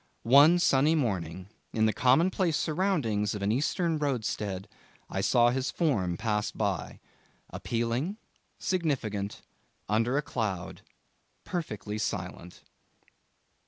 [0.23, 4.67] One sunny morning, in the commonplace surroundings of an Eastern roadstead,
[5.11, 6.99] I saw his form pass by
[7.51, 8.17] appealing
[8.57, 9.43] significant
[9.87, 10.81] under a cloud
[11.43, 12.63] perfectly silent.